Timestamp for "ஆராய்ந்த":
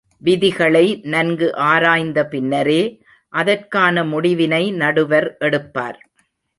1.55-2.25